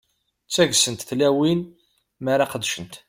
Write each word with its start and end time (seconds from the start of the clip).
Ttaggsent 0.47 1.05
tlawin 1.09 1.59
mi 2.23 2.29
ara 2.33 2.51
qeddcent. 2.51 2.93